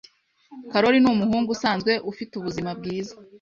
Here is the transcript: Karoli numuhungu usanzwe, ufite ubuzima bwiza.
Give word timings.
Karoli 0.71 0.99
numuhungu 1.01 1.49
usanzwe, 1.55 1.91
ufite 2.11 2.31
ubuzima 2.35 2.69
bwiza. 2.79 3.13